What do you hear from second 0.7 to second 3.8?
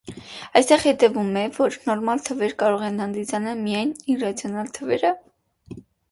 հետևում է,որ նորմալ թվեր կարող են հանդիսանալ